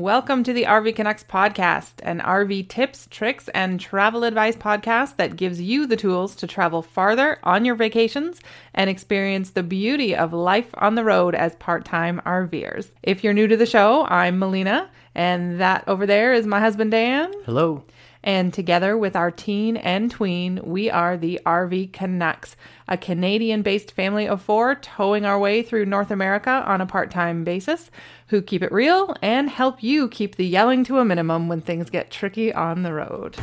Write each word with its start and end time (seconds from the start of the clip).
Welcome 0.00 0.44
to 0.44 0.54
the 0.54 0.64
RV 0.64 0.96
Canucks 0.96 1.24
podcast, 1.24 1.92
an 2.02 2.20
RV 2.20 2.70
tips, 2.70 3.06
tricks, 3.10 3.50
and 3.52 3.78
travel 3.78 4.24
advice 4.24 4.56
podcast 4.56 5.16
that 5.16 5.36
gives 5.36 5.60
you 5.60 5.86
the 5.86 5.94
tools 5.94 6.34
to 6.36 6.46
travel 6.46 6.80
farther 6.80 7.38
on 7.42 7.66
your 7.66 7.74
vacations 7.74 8.40
and 8.72 8.88
experience 8.88 9.50
the 9.50 9.62
beauty 9.62 10.16
of 10.16 10.32
life 10.32 10.70
on 10.78 10.94
the 10.94 11.04
road 11.04 11.34
as 11.34 11.54
part 11.56 11.84
time 11.84 12.22
RVers. 12.24 12.88
If 13.02 13.22
you're 13.22 13.34
new 13.34 13.46
to 13.46 13.58
the 13.58 13.66
show, 13.66 14.06
I'm 14.06 14.38
Melina, 14.38 14.88
and 15.14 15.60
that 15.60 15.84
over 15.86 16.06
there 16.06 16.32
is 16.32 16.46
my 16.46 16.60
husband 16.60 16.92
Dan. 16.92 17.30
Hello. 17.44 17.84
And 18.22 18.52
together 18.52 18.96
with 18.96 19.16
our 19.16 19.30
teen 19.30 19.76
and 19.76 20.10
tween, 20.10 20.60
we 20.62 20.90
are 20.90 21.16
the 21.16 21.40
RV 21.44 21.92
Canucks, 21.92 22.56
a 22.90 22.98
Canadian 22.98 23.62
based 23.62 23.92
family 23.92 24.28
of 24.28 24.42
four 24.42 24.74
towing 24.74 25.24
our 25.24 25.38
way 25.38 25.62
through 25.62 25.86
North 25.86 26.10
America 26.10 26.62
on 26.66 26.80
a 26.80 26.86
part 26.86 27.10
time 27.10 27.44
basis, 27.44 27.90
who 28.26 28.42
keep 28.42 28.62
it 28.62 28.72
real 28.72 29.16
and 29.22 29.48
help 29.48 29.82
you 29.82 30.08
keep 30.08 30.36
the 30.36 30.46
yelling 30.46 30.84
to 30.84 30.98
a 30.98 31.04
minimum 31.04 31.48
when 31.48 31.60
things 31.60 31.88
get 31.88 32.10
tricky 32.10 32.52
on 32.52 32.82
the 32.82 32.92
road. 32.92 33.36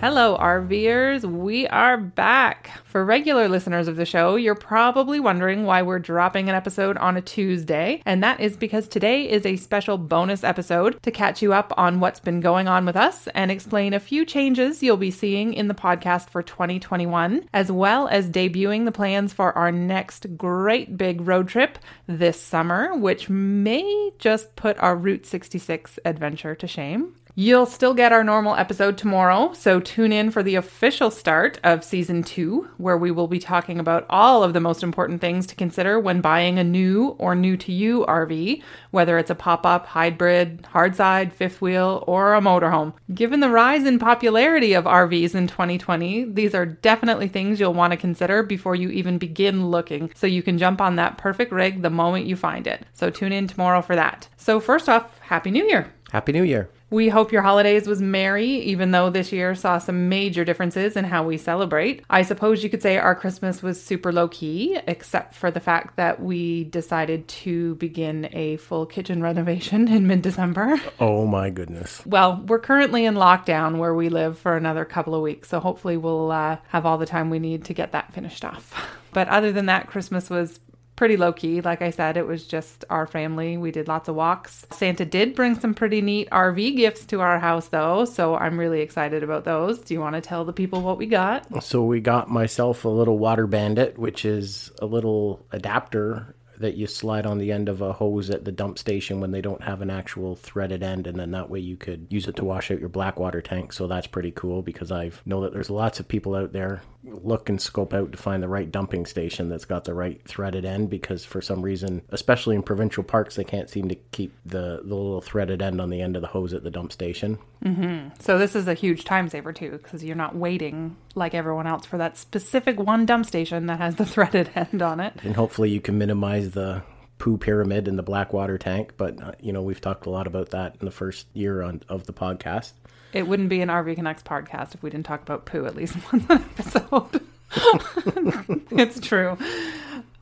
Hello, 0.00 0.38
RVers. 0.38 1.24
We 1.24 1.66
are 1.66 1.96
back. 1.96 2.70
For 2.84 3.04
regular 3.04 3.48
listeners 3.48 3.88
of 3.88 3.96
the 3.96 4.06
show, 4.06 4.36
you're 4.36 4.54
probably 4.54 5.18
wondering 5.18 5.64
why 5.64 5.82
we're 5.82 5.98
dropping 5.98 6.48
an 6.48 6.54
episode 6.54 6.96
on 6.98 7.16
a 7.16 7.20
Tuesday, 7.20 8.00
and 8.06 8.22
that 8.22 8.38
is 8.38 8.56
because 8.56 8.86
today 8.86 9.28
is 9.28 9.44
a 9.44 9.56
special 9.56 9.98
bonus 9.98 10.44
episode 10.44 11.02
to 11.02 11.10
catch 11.10 11.42
you 11.42 11.52
up 11.52 11.72
on 11.76 11.98
what's 11.98 12.20
been 12.20 12.38
going 12.38 12.68
on 12.68 12.86
with 12.86 12.94
us 12.94 13.26
and 13.34 13.50
explain 13.50 13.92
a 13.92 13.98
few 13.98 14.24
changes 14.24 14.84
you'll 14.84 14.96
be 14.96 15.10
seeing 15.10 15.52
in 15.52 15.66
the 15.66 15.74
podcast 15.74 16.30
for 16.30 16.44
2021, 16.44 17.48
as 17.52 17.72
well 17.72 18.06
as 18.06 18.30
debuting 18.30 18.84
the 18.84 18.92
plans 18.92 19.32
for 19.32 19.52
our 19.58 19.72
next 19.72 20.36
great 20.36 20.96
big 20.96 21.26
road 21.26 21.48
trip 21.48 21.76
this 22.06 22.40
summer, 22.40 22.96
which 22.96 23.28
may 23.28 24.12
just 24.20 24.54
put 24.54 24.78
our 24.78 24.94
Route 24.94 25.26
66 25.26 25.98
adventure 26.04 26.54
to 26.54 26.68
shame. 26.68 27.16
You'll 27.40 27.66
still 27.66 27.94
get 27.94 28.10
our 28.10 28.24
normal 28.24 28.56
episode 28.56 28.98
tomorrow, 28.98 29.52
so 29.52 29.78
tune 29.78 30.10
in 30.10 30.32
for 30.32 30.42
the 30.42 30.56
official 30.56 31.08
start 31.08 31.60
of 31.62 31.84
season 31.84 32.24
two, 32.24 32.68
where 32.78 32.98
we 32.98 33.12
will 33.12 33.28
be 33.28 33.38
talking 33.38 33.78
about 33.78 34.06
all 34.10 34.42
of 34.42 34.54
the 34.54 34.60
most 34.60 34.82
important 34.82 35.20
things 35.20 35.46
to 35.46 35.54
consider 35.54 36.00
when 36.00 36.20
buying 36.20 36.58
a 36.58 36.64
new 36.64 37.10
or 37.10 37.36
new 37.36 37.56
to 37.58 37.70
you 37.70 38.04
RV, 38.08 38.60
whether 38.90 39.18
it's 39.18 39.30
a 39.30 39.36
pop 39.36 39.64
up, 39.64 39.86
hybrid, 39.86 40.66
hardside, 40.72 41.32
fifth 41.32 41.60
wheel, 41.60 42.02
or 42.08 42.34
a 42.34 42.40
motorhome. 42.40 42.92
Given 43.14 43.38
the 43.38 43.50
rise 43.50 43.86
in 43.86 44.00
popularity 44.00 44.72
of 44.72 44.82
RVs 44.82 45.36
in 45.36 45.46
2020, 45.46 46.32
these 46.32 46.56
are 46.56 46.66
definitely 46.66 47.28
things 47.28 47.60
you'll 47.60 47.72
want 47.72 47.92
to 47.92 47.96
consider 47.96 48.42
before 48.42 48.74
you 48.74 48.88
even 48.88 49.16
begin 49.16 49.70
looking, 49.70 50.10
so 50.16 50.26
you 50.26 50.42
can 50.42 50.58
jump 50.58 50.80
on 50.80 50.96
that 50.96 51.18
perfect 51.18 51.52
rig 51.52 51.82
the 51.82 51.88
moment 51.88 52.26
you 52.26 52.34
find 52.34 52.66
it. 52.66 52.84
So 52.94 53.10
tune 53.10 53.30
in 53.30 53.46
tomorrow 53.46 53.80
for 53.80 53.94
that. 53.94 54.26
So, 54.36 54.58
first 54.58 54.88
off, 54.88 55.20
Happy 55.20 55.52
New 55.52 55.66
Year! 55.66 55.94
Happy 56.10 56.32
New 56.32 56.42
Year. 56.42 56.68
We 56.90 57.10
hope 57.10 57.32
your 57.32 57.42
holidays 57.42 57.86
was 57.86 58.00
merry, 58.00 58.48
even 58.62 58.92
though 58.92 59.10
this 59.10 59.30
year 59.30 59.54
saw 59.54 59.76
some 59.76 60.08
major 60.08 60.42
differences 60.42 60.96
in 60.96 61.04
how 61.04 61.22
we 61.22 61.36
celebrate. 61.36 62.02
I 62.08 62.22
suppose 62.22 62.64
you 62.64 62.70
could 62.70 62.80
say 62.80 62.96
our 62.96 63.14
Christmas 63.14 63.62
was 63.62 63.82
super 63.82 64.10
low 64.10 64.28
key, 64.28 64.78
except 64.86 65.34
for 65.34 65.50
the 65.50 65.60
fact 65.60 65.96
that 65.96 66.22
we 66.22 66.64
decided 66.64 67.28
to 67.28 67.74
begin 67.74 68.30
a 68.32 68.56
full 68.56 68.86
kitchen 68.86 69.22
renovation 69.22 69.86
in 69.88 70.06
mid 70.06 70.22
December. 70.22 70.80
Oh 70.98 71.26
my 71.26 71.50
goodness. 71.50 72.04
Well, 72.06 72.42
we're 72.46 72.58
currently 72.58 73.04
in 73.04 73.14
lockdown 73.14 73.76
where 73.76 73.94
we 73.94 74.08
live 74.08 74.38
for 74.38 74.56
another 74.56 74.86
couple 74.86 75.14
of 75.14 75.20
weeks, 75.20 75.48
so 75.48 75.60
hopefully 75.60 75.98
we'll 75.98 76.30
uh, 76.30 76.56
have 76.68 76.86
all 76.86 76.96
the 76.96 77.06
time 77.06 77.28
we 77.28 77.38
need 77.38 77.66
to 77.66 77.74
get 77.74 77.92
that 77.92 78.12
finished 78.12 78.44
off. 78.44 78.74
But 79.10 79.26
other 79.28 79.52
than 79.52 79.66
that, 79.66 79.86
Christmas 79.86 80.28
was 80.28 80.60
pretty 80.98 81.16
low 81.16 81.32
key. 81.32 81.60
Like 81.60 81.80
I 81.80 81.90
said, 81.90 82.16
it 82.16 82.26
was 82.26 82.44
just 82.44 82.84
our 82.90 83.06
family. 83.06 83.56
We 83.56 83.70
did 83.70 83.86
lots 83.86 84.08
of 84.08 84.16
walks. 84.16 84.66
Santa 84.72 85.04
did 85.04 85.36
bring 85.36 85.58
some 85.58 85.72
pretty 85.72 86.02
neat 86.02 86.28
RV 86.30 86.76
gifts 86.76 87.06
to 87.06 87.20
our 87.20 87.38
house, 87.38 87.68
though, 87.68 88.04
so 88.04 88.34
I'm 88.34 88.58
really 88.58 88.80
excited 88.80 89.22
about 89.22 89.44
those. 89.44 89.78
Do 89.78 89.94
you 89.94 90.00
want 90.00 90.16
to 90.16 90.20
tell 90.20 90.44
the 90.44 90.52
people 90.52 90.82
what 90.82 90.98
we 90.98 91.06
got? 91.06 91.62
So, 91.62 91.84
we 91.84 92.00
got 92.00 92.28
myself 92.28 92.84
a 92.84 92.88
little 92.88 93.16
water 93.16 93.46
bandit, 93.46 93.96
which 93.96 94.24
is 94.24 94.72
a 94.82 94.86
little 94.86 95.46
adapter 95.52 96.34
that 96.58 96.74
you 96.74 96.88
slide 96.88 97.26
on 97.26 97.38
the 97.38 97.52
end 97.52 97.68
of 97.68 97.80
a 97.80 97.92
hose 97.92 98.30
at 98.30 98.44
the 98.44 98.50
dump 98.50 98.78
station 98.78 99.20
when 99.20 99.30
they 99.30 99.40
don't 99.40 99.62
have 99.62 99.80
an 99.80 99.90
actual 99.90 100.34
threaded 100.34 100.82
end 100.82 101.06
and 101.06 101.18
then 101.18 101.30
that 101.30 101.48
way 101.48 101.60
you 101.60 101.76
could 101.76 102.06
use 102.10 102.26
it 102.26 102.34
to 102.36 102.44
wash 102.44 102.70
out 102.70 102.80
your 102.80 102.88
black 102.88 103.18
water 103.18 103.40
tank 103.40 103.72
so 103.72 103.86
that's 103.86 104.08
pretty 104.08 104.32
cool 104.32 104.60
because 104.60 104.90
i 104.90 105.10
know 105.24 105.42
that 105.42 105.52
there's 105.52 105.70
lots 105.70 106.00
of 106.00 106.08
people 106.08 106.34
out 106.34 106.52
there 106.52 106.82
look 107.12 107.48
and 107.48 107.60
scope 107.60 107.94
out 107.94 108.12
to 108.12 108.18
find 108.18 108.42
the 108.42 108.48
right 108.48 108.70
dumping 108.70 109.06
station 109.06 109.48
that's 109.48 109.64
got 109.64 109.84
the 109.84 109.94
right 109.94 110.20
threaded 110.24 110.64
end 110.64 110.90
because 110.90 111.24
for 111.24 111.40
some 111.40 111.62
reason 111.62 112.02
especially 112.10 112.54
in 112.54 112.62
provincial 112.62 113.02
parks 113.02 113.36
they 113.36 113.44
can't 113.44 113.70
seem 113.70 113.88
to 113.88 113.94
keep 114.12 114.32
the, 114.44 114.80
the 114.82 114.94
little 114.94 115.20
threaded 115.20 115.62
end 115.62 115.80
on 115.80 115.90
the 115.90 116.00
end 116.00 116.16
of 116.16 116.22
the 116.22 116.28
hose 116.28 116.52
at 116.52 116.62
the 116.62 116.70
dump 116.70 116.92
station 116.92 117.38
mm-hmm. 117.64 118.08
so 118.18 118.38
this 118.38 118.54
is 118.54 118.68
a 118.68 118.74
huge 118.74 119.04
time 119.04 119.28
saver 119.28 119.52
too 119.52 119.72
because 119.82 120.04
you're 120.04 120.16
not 120.16 120.34
waiting 120.34 120.96
like 121.14 121.34
everyone 121.34 121.66
else 121.66 121.86
for 121.86 121.98
that 121.98 122.16
specific 122.16 122.78
one 122.78 123.06
dump 123.06 123.26
station 123.26 123.66
that 123.66 123.78
has 123.78 123.96
the 123.96 124.06
threaded 124.06 124.50
end 124.54 124.82
on 124.82 125.00
it 125.00 125.14
and 125.22 125.36
hopefully 125.36 125.70
you 125.70 125.80
can 125.80 125.98
minimize 125.98 126.52
the 126.52 126.82
poo 127.18 127.36
pyramid 127.36 127.88
in 127.88 127.96
the 127.96 128.02
black 128.02 128.32
water 128.32 128.56
tank 128.56 128.92
but 128.96 129.20
uh, 129.22 129.32
you 129.40 129.52
know 129.52 129.62
we've 129.62 129.80
talked 129.80 130.06
a 130.06 130.10
lot 130.10 130.26
about 130.26 130.50
that 130.50 130.76
in 130.80 130.84
the 130.84 130.90
first 130.90 131.26
year 131.34 131.62
on, 131.62 131.82
of 131.88 132.06
the 132.06 132.12
podcast 132.12 132.72
it 133.12 133.26
wouldn't 133.26 133.48
be 133.48 133.60
an 133.60 133.68
RV 133.68 133.96
Canucks 133.96 134.22
podcast 134.22 134.74
if 134.74 134.82
we 134.82 134.90
didn't 134.90 135.06
talk 135.06 135.22
about 135.22 135.46
poo 135.46 135.66
at 135.66 135.74
least 135.74 135.96
once 136.12 136.24
an 136.28 136.44
episode. 136.58 137.22
it's 138.70 139.00
true. 139.00 139.38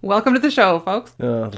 Welcome 0.03 0.35
to 0.35 0.41
the 0.41 0.51
show, 0.51 0.79
folks. 0.81 1.19
Uh, 1.19 1.51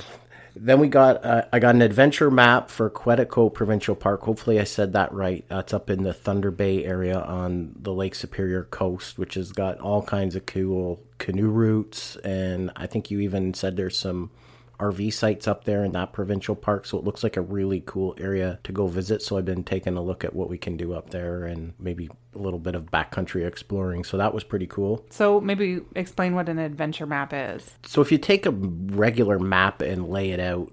then 0.57 0.81
we 0.81 0.89
got 0.89 1.25
uh, 1.25 1.45
I 1.53 1.59
got 1.59 1.75
an 1.75 1.83
adventure 1.83 2.31
map 2.31 2.71
for 2.71 2.89
Quetico 2.89 3.53
Provincial 3.53 3.95
Park. 3.95 4.23
Hopefully 4.23 4.59
I 4.59 4.65
said 4.65 4.95
that 4.95 5.13
right. 5.13 5.45
That's 5.49 5.75
up 5.75 5.91
in 5.91 6.03
the 6.03 6.15
Thunder 6.15 6.51
Bay 6.51 6.85
area 6.85 7.21
on 7.21 7.75
the 7.79 7.93
Lake 7.93 8.15
Superior 8.15 8.65
coast, 8.65 9.19
which 9.19 9.35
has 9.35 9.53
got 9.53 9.79
all 9.81 10.03
kinds 10.03 10.35
of 10.35 10.47
cool 10.47 11.03
canoe 11.19 11.49
routes 11.49 12.17
and 12.17 12.71
I 12.77 12.87
think 12.87 13.11
you 13.11 13.19
even 13.21 13.53
said 13.53 13.77
there's 13.77 13.99
some 13.99 14.31
RV 14.79 15.13
sites 15.13 15.49
up 15.49 15.65
there 15.65 15.85
in 15.85 15.93
that 15.93 16.13
provincial 16.13 16.55
park. 16.55 16.87
So 16.87 16.99
it 16.99 17.05
looks 17.05 17.23
like 17.23 17.37
a 17.37 17.41
really 17.41 17.83
cool 17.85 18.15
area 18.19 18.59
to 18.65 18.73
go 18.73 18.87
visit. 18.87 19.23
So 19.23 19.37
I've 19.37 19.45
been 19.45 19.65
taking 19.65 19.97
a 19.97 20.03
look 20.03 20.25
at 20.25 20.35
what 20.35 20.49
we 20.49 20.59
can 20.59 20.77
do 20.77 20.95
up 20.95 21.11
there 21.11 21.45
and 21.45 21.75
maybe 21.79 22.09
a 22.35 22.39
little 22.39 22.59
bit 22.59 22.75
of 22.75 22.91
backcountry 22.91 23.47
exploring. 23.47 24.05
So 24.05 24.17
that 24.17 24.33
was 24.33 24.45
pretty 24.45 24.67
cool. 24.67 25.05
So 25.11 25.41
maybe 25.41 25.81
explain 25.97 26.35
what 26.35 26.49
an 26.49 26.59
adventure 26.59 27.07
map 27.07 27.33
is. 27.35 27.71
So 27.85 28.01
if 28.01 28.13
you 28.13 28.19
take 28.19 28.47
a 28.47 28.51
regular 28.51 29.39
map 29.39 29.83
and 29.83 30.09
lay 30.09 30.31
it 30.31 30.41
out, 30.41 30.73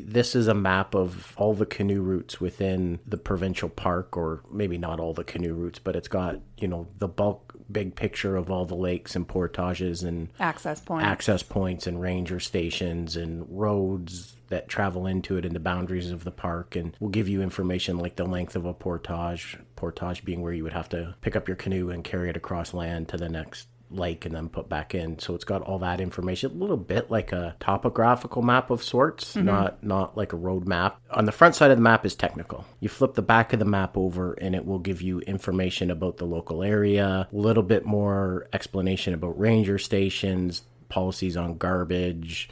this 0.00 0.34
is 0.34 0.48
a 0.48 0.54
map 0.54 0.94
of 0.94 1.34
all 1.36 1.54
the 1.54 1.66
canoe 1.66 2.02
routes 2.02 2.40
within 2.40 3.00
the 3.06 3.16
provincial 3.16 3.68
park, 3.68 4.16
or 4.16 4.42
maybe 4.50 4.78
not 4.78 5.00
all 5.00 5.14
the 5.14 5.24
canoe 5.24 5.54
routes, 5.54 5.78
but 5.78 5.96
it's 5.96 6.08
got, 6.08 6.40
you 6.58 6.68
know, 6.68 6.88
the 6.98 7.08
bulk 7.08 7.54
big 7.70 7.94
picture 7.96 8.36
of 8.36 8.50
all 8.50 8.66
the 8.66 8.74
lakes 8.74 9.16
and 9.16 9.26
portages 9.26 10.02
and 10.02 10.28
access 10.38 10.80
points, 10.80 11.04
access 11.04 11.42
points 11.42 11.86
and 11.86 12.00
ranger 12.00 12.38
stations 12.38 13.16
and 13.16 13.46
roads 13.48 14.36
that 14.48 14.68
travel 14.68 15.06
into 15.06 15.36
it 15.36 15.44
and 15.44 15.54
the 15.54 15.60
boundaries 15.60 16.10
of 16.10 16.24
the 16.24 16.30
park. 16.30 16.76
And 16.76 16.94
we'll 17.00 17.10
give 17.10 17.28
you 17.28 17.42
information 17.42 17.98
like 17.98 18.16
the 18.16 18.26
length 18.26 18.56
of 18.56 18.64
a 18.64 18.74
portage, 18.74 19.58
portage 19.76 20.24
being 20.24 20.42
where 20.42 20.52
you 20.52 20.62
would 20.62 20.72
have 20.72 20.88
to 20.90 21.14
pick 21.22 21.36
up 21.36 21.48
your 21.48 21.56
canoe 21.56 21.90
and 21.90 22.04
carry 22.04 22.28
it 22.28 22.36
across 22.36 22.74
land 22.74 23.08
to 23.08 23.16
the 23.16 23.28
next 23.28 23.68
lake 23.96 24.24
and 24.24 24.34
then 24.34 24.48
put 24.48 24.68
back 24.68 24.94
in. 24.94 25.18
So 25.18 25.34
it's 25.34 25.44
got 25.44 25.62
all 25.62 25.78
that 25.80 26.00
information, 26.00 26.50
a 26.50 26.54
little 26.54 26.76
bit 26.76 27.10
like 27.10 27.32
a 27.32 27.56
topographical 27.60 28.42
map 28.42 28.70
of 28.70 28.82
sorts, 28.82 29.34
mm-hmm. 29.34 29.46
not 29.46 29.82
not 29.82 30.16
like 30.16 30.32
a 30.32 30.36
road 30.36 30.66
map. 30.66 31.00
On 31.10 31.24
the 31.24 31.32
front 31.32 31.54
side 31.54 31.70
of 31.70 31.76
the 31.78 31.82
map 31.82 32.04
is 32.04 32.14
technical. 32.14 32.64
You 32.80 32.88
flip 32.88 33.14
the 33.14 33.22
back 33.22 33.52
of 33.52 33.58
the 33.58 33.64
map 33.64 33.96
over 33.96 34.34
and 34.34 34.54
it 34.54 34.66
will 34.66 34.78
give 34.78 35.02
you 35.02 35.20
information 35.20 35.90
about 35.90 36.16
the 36.16 36.26
local 36.26 36.62
area, 36.62 37.28
a 37.32 37.36
little 37.36 37.62
bit 37.62 37.84
more 37.84 38.48
explanation 38.52 39.14
about 39.14 39.38
ranger 39.38 39.78
stations, 39.78 40.62
policies 40.88 41.36
on 41.36 41.56
garbage, 41.56 42.48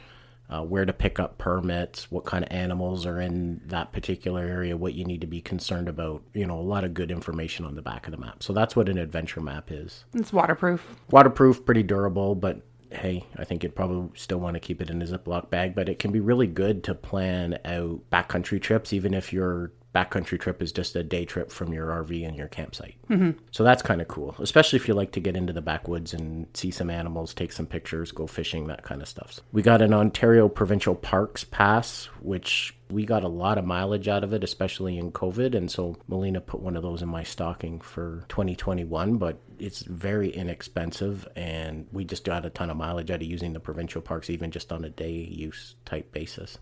uh, 0.53 0.61
where 0.61 0.85
to 0.85 0.93
pick 0.93 1.19
up 1.19 1.39
permits, 1.39 2.11
what 2.11 2.25
kind 2.25 2.43
of 2.43 2.51
animals 2.51 3.07
are 3.07 3.19
in 3.19 3.59
that 3.65 3.91
particular 3.91 4.41
area, 4.41 4.77
what 4.77 4.93
you 4.93 5.03
need 5.03 5.21
to 5.21 5.27
be 5.27 5.41
concerned 5.41 5.89
about. 5.89 6.21
You 6.33 6.45
know, 6.45 6.59
a 6.59 6.61
lot 6.61 6.83
of 6.83 6.93
good 6.93 7.09
information 7.09 7.65
on 7.65 7.73
the 7.73 7.81
back 7.81 8.05
of 8.05 8.11
the 8.11 8.19
map. 8.19 8.43
So 8.43 8.53
that's 8.53 8.75
what 8.75 8.87
an 8.87 8.99
adventure 8.99 9.41
map 9.41 9.71
is. 9.71 10.05
It's 10.13 10.31
waterproof. 10.31 10.95
Waterproof, 11.09 11.65
pretty 11.65 11.81
durable, 11.81 12.35
but 12.35 12.61
hey, 12.91 13.25
I 13.35 13.45
think 13.45 13.63
you'd 13.63 13.75
probably 13.75 14.11
still 14.15 14.39
want 14.39 14.53
to 14.53 14.59
keep 14.59 14.79
it 14.79 14.91
in 14.91 15.01
a 15.01 15.05
Ziploc 15.05 15.49
bag, 15.49 15.73
but 15.73 15.89
it 15.89 15.97
can 15.97 16.11
be 16.11 16.19
really 16.19 16.45
good 16.45 16.83
to 16.83 16.93
plan 16.93 17.57
out 17.65 18.01
backcountry 18.11 18.61
trips, 18.61 18.93
even 18.93 19.15
if 19.15 19.33
you're 19.33 19.71
backcountry 19.93 20.39
trip 20.39 20.61
is 20.61 20.71
just 20.71 20.95
a 20.95 21.03
day 21.03 21.25
trip 21.25 21.51
from 21.51 21.71
your 21.71 21.87
RV 21.87 22.27
and 22.27 22.35
your 22.35 22.47
campsite. 22.47 22.95
Mm-hmm. 23.09 23.31
So 23.51 23.63
that's 23.63 23.81
kind 23.81 24.01
of 24.01 24.07
cool, 24.07 24.35
especially 24.39 24.77
if 24.77 24.87
you 24.87 24.93
like 24.93 25.11
to 25.11 25.19
get 25.19 25.35
into 25.35 25.53
the 25.53 25.61
backwoods 25.61 26.13
and 26.13 26.47
see 26.53 26.71
some 26.71 26.89
animals, 26.89 27.33
take 27.33 27.51
some 27.51 27.67
pictures, 27.67 28.11
go 28.11 28.25
fishing, 28.25 28.67
that 28.67 28.83
kind 28.83 29.01
of 29.01 29.07
stuff. 29.07 29.39
We 29.51 29.61
got 29.61 29.81
an 29.81 29.93
Ontario 29.93 30.49
Provincial 30.49 30.95
Parks 30.95 31.43
Pass, 31.43 32.05
which 32.21 32.75
we 32.89 33.05
got 33.05 33.23
a 33.23 33.27
lot 33.27 33.57
of 33.57 33.65
mileage 33.65 34.07
out 34.07 34.23
of 34.23 34.33
it, 34.33 34.43
especially 34.43 34.97
in 34.97 35.11
COVID. 35.11 35.55
And 35.55 35.69
so 35.69 35.97
Melina 36.07 36.41
put 36.41 36.61
one 36.61 36.75
of 36.75 36.83
those 36.83 37.01
in 37.01 37.09
my 37.09 37.23
stocking 37.23 37.79
for 37.79 38.23
2021. 38.29 39.17
But 39.17 39.37
it's 39.63 39.81
very 39.81 40.29
inexpensive, 40.29 41.25
and 41.35 41.87
we 41.93 42.03
just 42.03 42.25
got 42.25 42.45
a 42.45 42.49
ton 42.49 42.69
of 42.69 42.75
mileage 42.75 43.09
out 43.09 43.21
of 43.21 43.27
using 43.27 43.53
the 43.53 43.61
provincial 43.61 44.01
parks, 44.01 44.29
even 44.29 44.51
just 44.51 44.73
on 44.73 44.83
a 44.83 44.89
day 44.89 45.11
use 45.11 45.75
type 45.85 46.11
basis. 46.11 46.57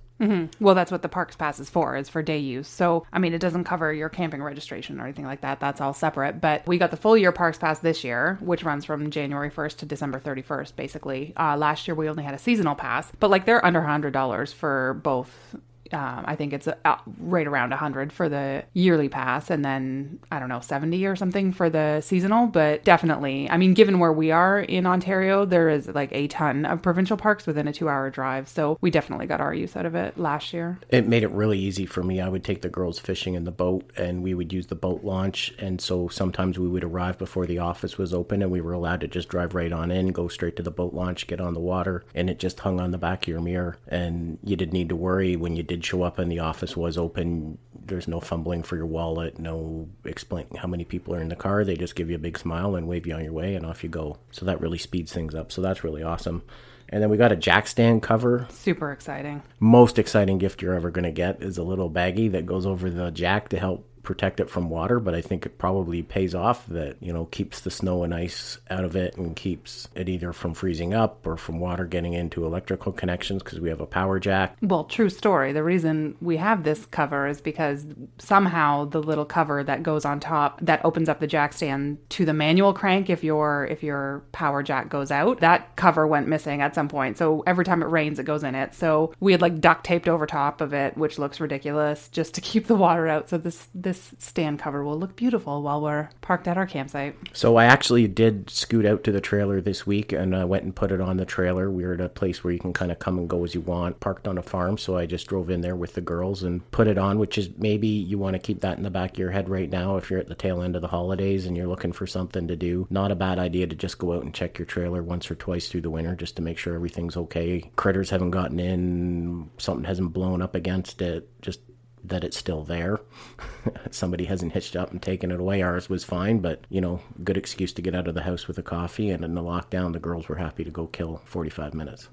Well, 0.60 0.76
that's 0.76 0.92
what 0.92 1.02
the 1.02 1.10
Parks 1.10 1.36
Pass 1.36 1.60
is 1.60 1.68
for, 1.68 1.98
is 1.98 2.08
for 2.08 2.22
day 2.22 2.38
use. 2.38 2.68
So, 2.68 3.08
I 3.12 3.18
mean, 3.18 3.34
it 3.34 3.42
doesn't 3.42 3.64
cover 3.64 3.92
your 3.92 4.08
camping 4.08 4.44
registration 4.44 5.00
or 5.00 5.04
anything 5.06 5.26
like 5.26 5.42
that. 5.42 5.60
That's 5.60 5.82
all 5.82 5.94
separate. 5.94 6.40
But 6.40 6.68
we 6.68 6.78
got 6.78 6.92
the 6.92 6.98
full 6.98 7.18
year 7.18 7.32
Parks 7.32 7.58
Pass 7.58 7.80
this 7.80 8.04
year, 8.04 8.38
which 8.40 8.64
runs 8.64 8.86
from 8.86 9.10
January 9.10 9.50
1st 9.50 9.78
to 9.78 9.86
December 9.88 10.20
31st, 10.20 10.76
basically. 10.76 11.34
Uh, 11.36 11.58
last 11.58 11.88
year, 11.88 11.96
we 11.96 12.08
only 12.08 12.24
had 12.24 12.36
a 12.36 12.40
seasonal 12.40 12.76
pass, 12.76 13.12
but 13.20 13.32
like 13.32 13.46
they're 13.46 13.66
under 13.66 13.82
$100 13.82 14.54
for 14.54 14.94
both 15.02 15.56
um, 15.94 16.24
I 16.28 16.36
think 16.36 16.54
it's 16.54 16.68
uh, 16.68 16.98
right 17.20 17.48
around 17.48 17.70
100 17.72 18.12
for 18.12 18.30
the 18.30 18.64
yearly 18.74 19.10
pass 19.10 19.50
and 19.50 19.64
then 19.64 20.20
I 20.32 20.40
don't 20.40 20.50
know 20.50 20.60
70 20.60 21.06
or 21.06 21.16
something 21.16 21.52
for 21.52 21.70
the 21.70 22.02
seasonal 22.02 22.48
but 22.48 22.84
definitely 22.84 23.50
I 23.50 23.58
mean 23.58 23.74
given 23.74 24.00
where 24.00 24.14
we 24.14 24.32
are 24.32 24.60
in 24.60 24.86
Ontario 24.86 25.46
there 25.46 25.70
is 25.70 25.88
like 25.88 26.12
a 26.12 26.28
ton 26.28 26.66
of 26.66 26.82
provincial 26.82 27.18
parks 27.18 27.46
within 27.46 27.68
a 27.68 27.74
2 27.74 27.90
hour 27.90 28.10
drive 28.10 28.48
so 28.48 28.78
we 28.82 28.92
definitely 28.92 29.28
got 29.28 29.42
our 29.42 29.54
use 29.54 29.76
out 29.76 29.86
of 29.86 29.96
it 29.96 30.18
last 30.18 30.54
year 30.54 30.80
It 30.90 31.08
made 31.08 31.24
it 31.24 31.32
really 31.32 31.60
easy 31.60 31.86
for 31.86 32.04
me. 32.04 32.20
I 32.22 32.30
would 32.30 32.44
take 32.44 32.62
the 32.62 32.70
girls 32.70 33.00
fishing 33.00 33.34
in 33.34 33.44
the 33.44 33.52
boat 33.52 33.92
and 33.98 34.24
we 34.24 34.34
would 34.34 34.52
use 34.54 34.68
the 34.68 34.76
boat 34.76 35.04
launch. 35.04 35.54
And 35.60 35.80
so 35.82 36.08
sometimes 36.08 36.58
we 36.60 36.68
would 36.68 36.84
arrive 36.84 37.18
before 37.18 37.46
the 37.46 37.60
office 37.60 37.98
was 37.98 38.14
open 38.14 38.42
and 38.42 38.52
we 38.52 38.62
were 38.62 38.74
allowed 38.74 39.02
to 39.02 39.08
just 39.08 39.30
drive 39.30 39.56
right 39.56 39.72
on 39.72 39.92
in, 39.92 40.10
go 40.10 40.28
straight 40.28 40.56
to 40.58 40.64
the 40.64 40.72
boat 40.72 40.94
launch, 40.94 41.28
get 41.28 41.42
on 41.42 41.54
the 41.54 41.60
water. 41.60 42.04
And 42.14 42.30
it 42.30 42.40
just 42.40 42.60
hung 42.62 42.80
on 42.80 42.92
the 42.92 42.98
back 42.98 43.24
of 43.24 43.28
your 43.28 43.42
mirror. 43.42 43.78
And 43.88 44.40
you 44.44 44.56
didn't 44.56 44.74
need 44.74 44.90
to 44.90 44.96
worry 44.96 45.36
when 45.36 45.56
you 45.56 45.64
did 45.64 45.81
show 45.82 46.04
up 46.04 46.20
and 46.20 46.32
the 46.32 46.40
office 46.40 46.76
was 46.78 46.98
open. 46.98 47.58
There's 47.86 48.08
no 48.08 48.20
fumbling 48.20 48.64
for 48.64 48.76
your 48.76 48.86
wallet, 48.86 49.40
no 49.40 49.90
explaining 50.06 50.56
how 50.56 50.68
many 50.68 50.84
people 50.84 51.14
are 51.16 51.22
in 51.22 51.30
the 51.30 51.36
car. 51.36 51.64
They 51.64 51.76
just 51.76 51.96
give 51.96 52.10
you 52.10 52.16
a 52.16 52.20
big 52.20 52.38
smile 52.38 52.76
and 52.76 52.88
wave 52.88 53.08
you 53.08 53.14
on 53.14 53.24
your 53.24 53.34
way 53.34 53.56
and 53.56 53.66
off 53.66 53.84
you 53.84 53.90
go. 53.90 54.18
So 54.32 54.46
that 54.46 54.62
really 54.62 54.78
speeds 54.78 55.12
things 55.12 55.36
up. 55.36 55.52
So 55.52 55.62
that's 55.62 55.84
really 55.84 56.04
awesome. 56.04 56.44
And 56.90 57.02
then 57.02 57.10
we 57.10 57.18
got 57.18 57.32
a 57.32 57.38
jack 57.38 57.68
stand 57.68 58.04
cover 58.04 58.48
super 58.50 58.92
exciting 58.92 59.42
most 59.62 59.98
exciting 59.98 60.38
gift 60.38 60.62
you're 60.62 60.74
ever 60.74 60.92
going 60.92 61.06
to 61.06 61.12
get 61.12 61.42
is 61.42 61.58
a 61.58 61.64
little 61.64 61.90
baggie 61.90 62.32
that 62.34 62.46
goes 62.46 62.66
over 62.66 62.90
the 62.90 63.12
jack 63.12 63.48
to 63.50 63.60
help 63.60 63.88
protect 64.04 64.40
it 64.40 64.50
from 64.50 64.70
water 64.70 65.00
but 65.00 65.14
i 65.14 65.22
think 65.22 65.46
it 65.46 65.58
probably 65.58 66.02
pays 66.02 66.34
off 66.34 66.66
that 66.68 66.96
you 67.00 67.12
know 67.12 67.26
keeps 67.26 67.62
the 67.62 67.72
snow 67.72 68.04
and 68.04 68.14
ice 68.14 68.58
out 68.70 68.84
of 68.84 68.96
it 68.96 69.16
and 69.18 69.36
keeps 69.36 69.88
it 69.96 70.10
either 70.10 70.34
from 70.34 70.54
freezing 70.54 70.94
up 70.94 71.26
or 71.26 71.38
from 71.38 71.60
water 71.60 71.86
getting 71.86 72.14
into 72.14 72.46
electrical 72.46 72.92
connections 72.92 73.44
because 73.44 73.60
we 73.60 73.70
have 73.70 73.82
a 73.82 73.86
power 73.86 74.20
jack 74.20 74.58
Well, 74.62 74.86
true 74.86 75.10
story. 75.10 75.54
The 75.54 75.64
reason 75.64 76.16
we 76.22 76.38
have 76.38 76.64
this 76.64 76.86
cover 76.86 77.28
is 77.28 77.42
because 77.42 77.86
somehow 78.20 78.86
the 78.86 79.02
little 79.02 79.26
cover 79.26 79.64
that 79.64 79.84
goes 79.84 80.06
on 80.06 80.20
top 80.20 80.60
that 80.62 80.84
opens 80.86 81.10
up 81.10 81.20
the 81.20 81.28
jack 81.28 81.54
stand 81.54 81.98
to 82.12 82.26
the 82.26 82.34
manual 82.34 82.74
crank 82.74 83.10
if 83.10 83.24
your 83.24 83.66
if 83.66 83.84
your 83.84 84.24
power 84.32 84.64
jack 84.64 84.90
goes 84.90 85.12
out, 85.12 85.40
that 85.40 85.76
cover 85.76 86.08
went 86.08 86.28
missing 86.28 86.62
at 86.62 86.76
some 86.76 86.88
point. 86.88 87.18
So 87.18 87.44
every 87.46 87.66
time 87.66 87.82
it 87.82 87.88
rains 87.88 88.20
it 88.20 88.24
goes 88.24 88.44
in 88.44 88.56
it. 88.56 88.74
So 88.74 89.14
we 89.20 89.32
had 89.32 89.42
like 89.42 89.60
duct 89.60 89.84
taped 89.84 90.08
over 90.08 90.26
top 90.26 90.62
of 90.62 90.74
it, 90.74 90.98
which 90.98 91.20
looks 91.20 91.40
ridiculous 91.40 92.08
just 92.10 92.34
to 92.36 92.42
keep 92.42 92.68
the 92.68 92.76
water 92.76 93.08
out. 93.08 93.30
So 93.30 93.38
this 93.38 93.68
this 93.74 93.91
stand 93.94 94.60
cover 94.60 94.84
will 94.84 94.98
look 94.98 95.16
beautiful 95.16 95.62
while 95.62 95.82
we're 95.82 96.10
parked 96.22 96.48
at 96.48 96.58
our 96.58 96.66
campsite. 96.66 97.16
So 97.34 97.58
I 97.58 97.66
actually 97.66 98.08
did 98.08 98.50
scoot 98.50 98.86
out 98.86 99.04
to 99.04 99.12
the 99.12 99.22
trailer 99.22 99.62
this 99.62 99.86
week 99.86 100.12
and 100.12 100.36
I 100.36 100.46
went 100.46 100.64
and 100.64 100.76
put 100.76 100.92
it 100.92 101.02
on 101.02 101.18
the 101.18 101.26
trailer. 101.26 101.70
We 101.70 101.84
are 101.84 101.94
at 101.94 102.02
a 102.02 102.10
place 102.10 102.44
where 102.44 102.54
you 102.54 102.60
can 102.60 102.74
kind 102.74 102.92
of 102.92 103.00
come 103.00 103.18
and 103.18 103.30
go 103.30 103.44
as 103.44 103.56
you 103.56 103.62
want, 103.62 104.00
parked 104.00 104.28
on 104.28 104.38
a 104.38 104.44
farm. 104.44 104.78
So 104.78 104.98
I 104.98 105.06
just 105.06 105.28
drove 105.28 105.50
in 105.50 105.62
there 105.62 105.76
with 105.76 105.94
the 105.94 106.02
girls 106.02 106.44
and 106.44 106.70
put 106.72 106.88
it 106.88 106.98
on, 106.98 107.20
which 107.20 107.38
is 107.38 107.50
maybe 107.58 107.88
you 107.88 108.18
want 108.18 108.36
to 108.36 108.40
keep 108.40 108.62
that 108.62 108.78
in 108.78 108.84
the 108.84 108.90
back 108.90 109.14
of 109.14 109.20
your 109.20 109.32
head 109.32 109.50
right 109.50 109.70
now 109.70 109.98
if 109.98 110.10
you're 110.10 110.20
at 110.20 110.28
the 110.28 110.36
tail 110.36 110.62
end 110.62 110.76
of 110.76 110.82
the 110.82 110.88
holidays 110.88 111.46
and 111.46 111.58
you're 111.58 111.68
looking 111.68 111.92
for 111.92 112.08
something 112.08 112.48
to 112.48 112.56
do. 112.56 112.88
Not 112.90 113.12
a 113.12 113.16
bad 113.16 113.40
idea 113.40 113.68
to 113.68 113.76
just 113.76 113.98
go 113.98 114.14
out 114.14 114.24
and 114.24 114.34
check 114.34 114.58
your 114.58 114.66
trailer 114.66 115.04
once 115.04 115.30
or 115.30 115.36
twice 115.36 115.68
through 115.70 115.82
the 115.82 115.90
winter 115.90 116.16
just 116.16 116.36
to 116.36 116.42
make 116.42 116.58
sure 116.58 116.76
everything's 116.76 117.18
okay. 117.18 117.72
Critters 117.76 118.10
haven't 118.10 118.32
gotten 118.32 118.60
in, 118.60 119.50
something 119.58 119.86
hasn't 119.86 120.14
blown 120.14 120.42
up 120.42 120.56
against 120.56 121.02
it. 121.02 121.30
Just 121.42 121.62
that 122.04 122.24
it's 122.24 122.38
still 122.38 122.64
there. 122.64 123.00
Somebody 123.92 124.26
hasn't 124.26 124.54
hitched 124.54 124.76
up 124.76 124.92
and 124.92 125.02
taken 125.02 125.32
it 125.32 125.40
away. 125.40 125.62
Ours 125.62 125.90
was 125.90 126.04
fine, 126.04 126.40
but 126.40 126.66
you 126.70 126.82
know, 126.82 127.02
good 127.24 127.38
excuse 127.38 127.74
to 127.74 127.82
get 127.82 127.96
out 127.96 128.08
of 128.08 128.16
the 128.16 128.24
house 128.24 128.48
with 128.48 128.58
a 128.58 128.64
coffee. 128.64 129.10
And 129.10 129.24
in 129.24 129.36
the 129.36 129.42
lockdown, 129.42 129.94
the 129.94 130.00
girls 130.00 130.28
were 130.28 130.36
happy 130.36 130.64
to 130.64 130.72
go 130.72 130.88
kill 130.88 131.22
45 131.26 131.74
minutes. 131.74 132.08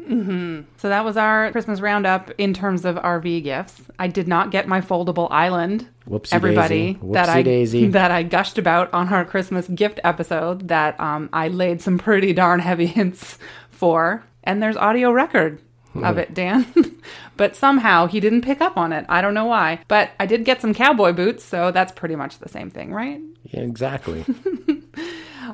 So 0.76 0.88
that 0.88 1.04
was 1.04 1.16
our 1.16 1.50
Christmas 1.52 1.80
roundup 1.80 2.30
in 2.38 2.54
terms 2.54 2.84
of 2.84 2.96
RV 2.96 3.42
gifts. 3.44 3.80
I 3.98 4.08
did 4.08 4.28
not 4.28 4.50
get 4.50 4.68
my 4.68 4.80
foldable 4.80 5.28
island. 5.30 5.88
Whoopsie 6.08 6.32
Everybody 6.32 6.94
daisy. 6.94 7.12
that 7.12 7.28
I 7.28 7.40
Whoopsie 7.42 7.44
daisy. 7.44 7.86
that 7.88 8.10
I 8.10 8.22
gushed 8.22 8.58
about 8.58 8.92
on 8.92 9.08
our 9.12 9.24
Christmas 9.24 9.68
gift 9.68 10.00
episode 10.04 10.68
that 10.68 10.98
um, 11.00 11.28
I 11.32 11.48
laid 11.48 11.82
some 11.82 11.98
pretty 11.98 12.32
darn 12.32 12.60
heavy 12.60 12.86
hints 12.98 13.38
for, 13.70 14.24
and 14.44 14.62
there's 14.62 14.76
audio 14.76 15.12
record 15.12 15.60
of 15.94 16.18
it, 16.18 16.34
Dan. 16.34 16.66
but 17.36 17.56
somehow 17.56 18.06
he 18.06 18.20
didn't 18.20 18.42
pick 18.42 18.60
up 18.60 18.76
on 18.76 18.92
it. 18.92 19.04
I 19.08 19.20
don't 19.20 19.34
know 19.34 19.46
why. 19.46 19.80
But 19.88 20.10
I 20.20 20.26
did 20.26 20.44
get 20.44 20.60
some 20.60 20.74
cowboy 20.74 21.12
boots, 21.12 21.44
so 21.44 21.70
that's 21.70 21.92
pretty 21.92 22.16
much 22.16 22.38
the 22.38 22.48
same 22.48 22.70
thing, 22.70 22.92
right? 22.92 23.20
Yeah, 23.44 23.60
exactly. 23.60 24.24